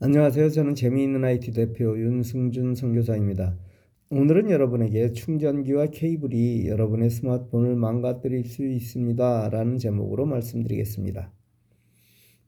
[0.00, 0.50] 안녕하세요.
[0.50, 3.56] 저는 재미있는 IT 대표 윤승준 선교사입니다.
[4.10, 9.50] 오늘은 여러분에게 충전기와 케이블이 여러분의 스마트폰을 망가뜨릴 수 있습니다.
[9.50, 11.32] 라는 제목으로 말씀드리겠습니다.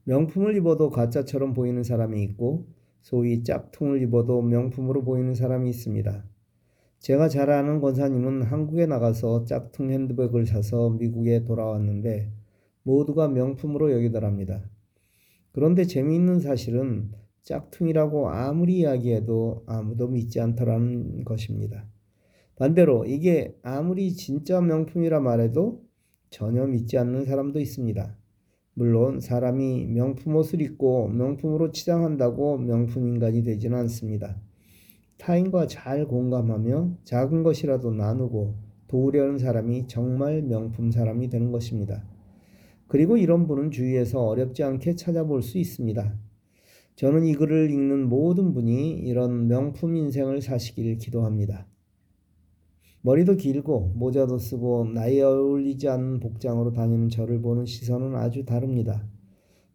[0.03, 2.67] 명품을 입어도 가짜처럼 보이는 사람이 있고,
[2.99, 6.25] 소위 짝퉁을 입어도 명품으로 보이는 사람이 있습니다.
[6.99, 12.29] 제가 잘 아는 권사님은 한국에 나가서 짝퉁 핸드백을 사서 미국에 돌아왔는데,
[12.83, 14.69] 모두가 명품으로 여기더랍니다.
[15.53, 17.09] 그런데 재미있는 사실은
[17.47, 21.85] 짝퉁이라고 아무리 이야기해도 아무도 믿지 않더라는 것입니다.
[22.57, 25.81] 반대로 이게 아무리 진짜 명품이라 말해도
[26.29, 28.17] 전혀 믿지 않는 사람도 있습니다.
[28.73, 34.41] 물론 사람이 명품 옷을 입고 명품으로 치장한다고 명품 인간이 되지는 않습니다.
[35.17, 38.55] 타인과 잘 공감하며 작은 것이라도 나누고
[38.87, 42.03] 도우려는 사람이 정말 명품 사람이 되는 것입니다.
[42.87, 46.27] 그리고 이런 분은 주위에서 어렵지 않게 찾아볼 수 있습니다.
[46.97, 51.67] 저는 이 글을 읽는 모든 분이 이런 명품 인생을 사시길 기도합니다.
[53.03, 59.07] 머리도 길고 모자도 쓰고 나이에 어울리지 않는 복장으로 다니는 저를 보는 시선은 아주 다릅니다.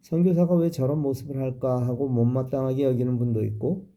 [0.01, 3.87] 선교사가 왜 저런 모습을 할까 하고 못마땅하게 여기는 분도 있고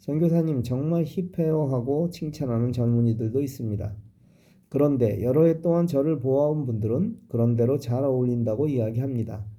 [0.00, 3.96] 선교사님 정말 힙해요 하고 칭찬하는 젊은이들도 있습니다.
[4.68, 9.53] 그런데 여러 해 동안 저를 보아온 분들은 그런대로 잘 어울린다고 이야기합니다.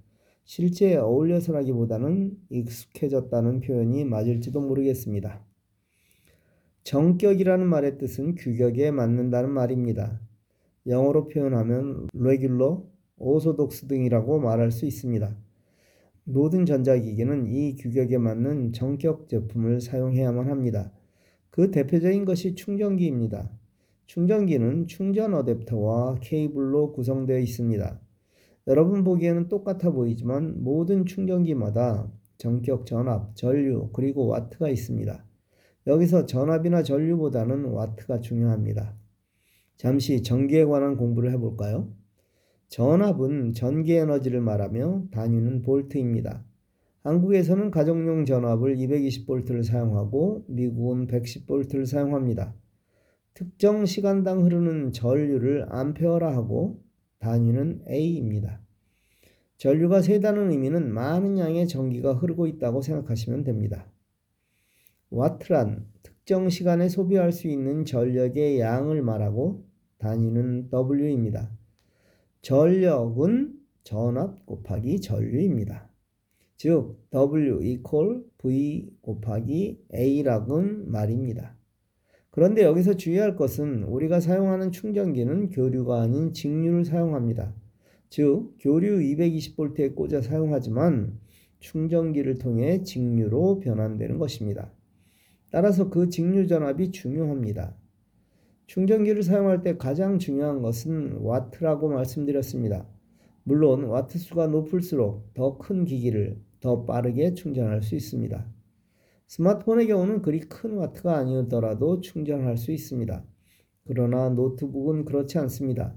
[0.47, 5.43] 실제 어울려서라기보다는 익숙해졌다는 표현이 맞을지도 모르겠습니다.
[6.83, 10.21] 정격이라는 말의 뜻은 규격에 맞는다는 말입니다.
[10.85, 12.77] 영어로 표현하면 regular,
[13.17, 15.35] orthodox 등이라고 말할 수 있습니다.
[16.25, 20.91] 모든 전자기기는 이 규격에 맞는 정격 제품을 사용해야만 합니다.
[21.49, 23.49] 그 대표적인 것이 충전기입니다.
[24.05, 28.04] 충전기는 충전 어댑터와 케이블로 구성되어 있습니다.
[28.67, 35.23] 여러분 보기에는 똑같아 보이지만 모든 충전기마다 전격 전압, 전류, 그리고 와트가 있습니다.
[35.87, 38.95] 여기서 전압이나 전류보다는 와트가 중요합니다.
[39.77, 41.93] 잠시 전기에 관한 공부를 해볼까요?
[42.69, 46.43] 전압은 전기 에너지를 말하며 단위는 볼트입니다.
[47.03, 52.55] 한국에서는 가정용 전압을 220볼트를 사용하고 미국은 110볼트를 사용합니다.
[53.35, 56.81] 특정 시간당 흐르는 전류를 암페어라 하고
[57.19, 58.61] 단위는 A입니다.
[59.57, 63.87] 전류가 세다는 의미는 많은 양의 전기가 흐르고 있다고 생각하시면 됩니다.
[65.09, 69.65] 와트란 특정 시간에 소비할 수 있는 전력의 양을 말하고
[69.99, 71.51] 단위는 W입니다.
[72.41, 75.89] 전력은 전압 곱하기 전류입니다.
[76.57, 81.55] 즉 W equal V 곱하기 A라는 말입니다.
[82.35, 87.55] 그런데 여기서 주의할 것은 우리가 사용하는 충전기는 교류가 아닌 직류를 사용합니다.
[88.09, 91.17] 즉 교류 220V에 꽂아 사용하지만
[91.59, 94.69] 충전기를 통해 직류로 변환되는 것입니다.
[95.49, 97.73] 따라서 그 직류 전압이 중요합니다.
[98.67, 102.85] 충전기를 사용할 때 가장 중요한 것은 와트라고 말씀드렸습니다.
[103.43, 108.54] 물론 와트 수가 높을수록 더 큰 기기를 더 빠르게 충전할 수 있습니다.
[109.27, 113.23] 스마트폰의 경우는 그리 큰 와트가 아니더라도 충전할 수 있습니다.
[113.87, 115.95] 그러나 노트북은 그렇지 않습니다.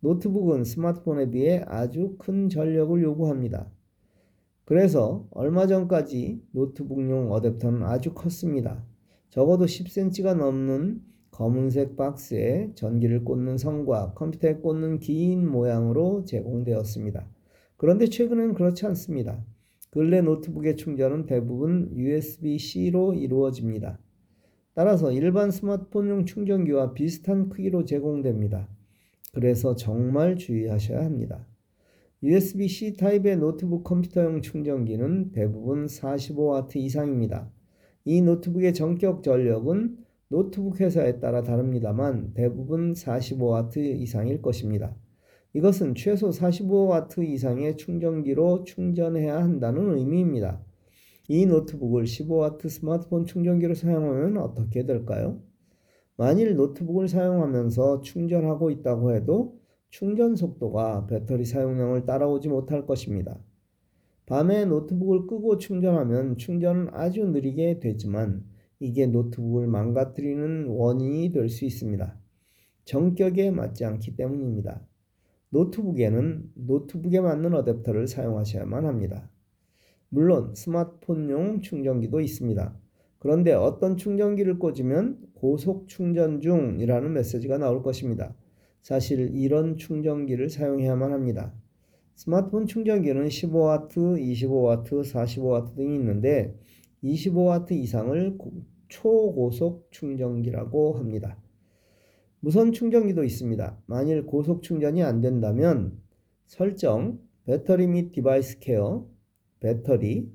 [0.00, 3.70] 노트북은 스마트폰에 비해 아주 큰 전력을 요구합니다.
[4.64, 8.84] 그래서 얼마 전까지 노트북용 어댑터는 아주 컸습니다.
[9.30, 17.26] 적어도 10cm가 넘는 검은색 박스에 전기를 꽂는 선과 컴퓨터에 꽂는 긴 모양으로 제공되었습니다.
[17.76, 19.44] 그런데 최근엔 그렇지 않습니다.
[19.94, 24.00] 근래 노트북의 충전은 대부분 USB-C로 이루어집니다.
[24.74, 28.68] 따라서 일반 스마트폰용 충전기와 비슷한 크기로 제공됩니다.
[29.32, 31.46] 그래서 정말 주의하셔야 합니다.
[32.24, 37.48] USB-C 타입의 노트북 컴퓨터용 충전기는 대부분 45W 이상입니다.
[38.04, 39.96] 이 노트북의 정격 전력은
[40.26, 44.96] 노트북 회사에 따라 다릅니다만 대부분 45W 이상일 것입니다.
[45.54, 50.60] 이것은 최소 45W 이상의 충전기로 충전해야 한다는 의미입니다.
[51.28, 55.40] 이 노트북을 15W 스마트폰 충전기로 사용하면 어떻게 될까요?
[56.16, 59.58] 만일 노트북을 사용하면서 충전하고 있다고 해도
[59.90, 63.38] 충전 속도가 배터리 사용량을 따라오지 못할 것입니다.
[64.26, 68.44] 밤에 노트북을 끄고 충전하면 충전은 아주 느리게 되지만
[68.80, 72.18] 이게 노트북을 망가뜨리는 원인이 될 수 있습니다.
[72.84, 74.84] 정격에 맞지 않기 때문입니다.
[75.54, 79.30] 노트북에는 노트북에 맞는 어댑터를 사용하셔야만 합니다.
[80.08, 82.76] 물론 스마트폰용 충전기도 있습니다.
[83.20, 88.34] 그런데 어떤 충전기를 꽂으면 고속 충전 중이라는 메시지가 나올 것입니다.
[88.82, 91.54] 사실 이런 충전기를 사용해야만 합니다.
[92.16, 96.58] 스마트폰 충전기는 15W, 25W, 45W 등이 있는데
[97.04, 98.52] 25W 이상을 고-
[98.88, 101.38] 초고속 충전기라고 합니다.
[102.44, 103.78] 무선 충전기도 있습니다.
[103.86, 105.98] 만일 고속 충전이 안 된다면
[106.44, 109.08] 설정, 배터리 및 device care,
[109.60, 110.30] 배터리,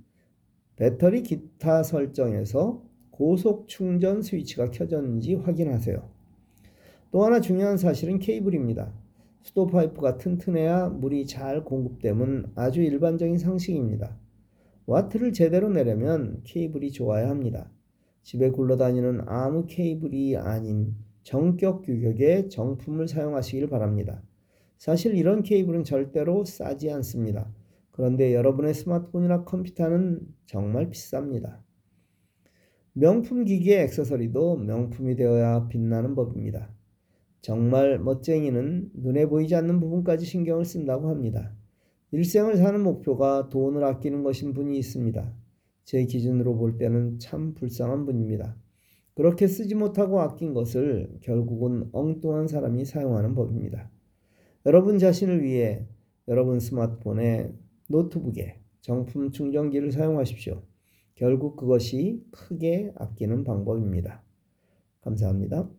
[0.76, 6.10] 배터리 기타 설정에서 고속 충전 스위치가 켜졌는지 확인하세요.
[7.12, 8.92] 또 하나 중요한 사실은 케이블입니다.
[9.44, 14.18] 수도 파이프가 튼튼해야 물이 잘 공급됨은 아주 일반적인 상식입니다.
[14.88, 17.70] 와트를 제대로 내려면 케이블이 좋아야 합니다.
[18.24, 20.96] 집에 굴러다니는 아무 케이블이 아닌
[21.30, 24.24] 정격 규격의 정품을 사용하시길 바랍니다.
[24.80, 27.54] 사실 이런 케이블은 절대로 싸지 않습니다.
[27.92, 31.60] 그런데 여러분의 스마트폰이나 컴퓨터는 정말 비쌉니다.
[32.94, 36.74] 명품 기기의 액세서리도 명품이 되어야 빛나는 법입니다.
[37.42, 41.54] 정말 멋쟁이는 눈에 보이지 않는 부분까지 신경을 쓴다고 합니다.
[42.10, 45.32] 일생을 사는 목표가 돈을 아끼는 것인 분이 있습니다.
[45.84, 48.58] 제 기준으로 볼 때는 참 불쌍한 분입니다.
[49.20, 53.92] 그렇게 쓰지 못하고 아낀 것을 결국은 엉뚱한 사람이 사용하는 법입니다.
[54.66, 55.86] 여러분 자신을 위해
[56.30, 57.54] 여러분 스마트폰에
[57.90, 60.64] 노트북에 정품 충전기를 사용하십시오.
[61.16, 64.24] 결국 그것이 크게 아끼는 방법입니다.
[65.02, 65.70] 감사합니다.